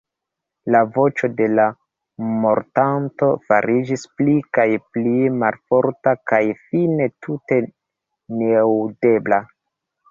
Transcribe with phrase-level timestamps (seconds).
[0.75, 1.65] La voĉo de la
[2.45, 7.63] mortanto fariĝis pli kaj pli malforta kaj fine tute
[8.43, 9.47] neaŭdebla.